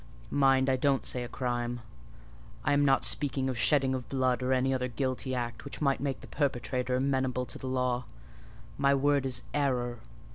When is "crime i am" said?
1.27-2.83